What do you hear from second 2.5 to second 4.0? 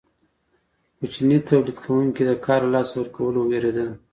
له لاسه ورکولو ویریدل.